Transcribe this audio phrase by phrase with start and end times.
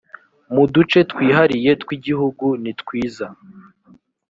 [0.53, 3.27] mu duce twihariye tw igihugu nitwiza